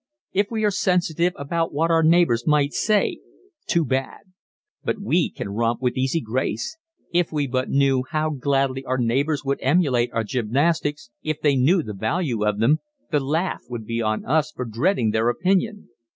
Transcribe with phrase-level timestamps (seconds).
[0.33, 3.19] If we are sensitive about what our neighbors might say
[3.67, 4.21] too bad!
[4.83, 6.75] But we can romp with easy grace.
[7.13, 11.83] If we but knew how gladly our neighbors would emulate our gymnastics if they knew
[11.83, 12.79] the value of them
[13.11, 15.89] the laugh would be on us for dreading their opinion.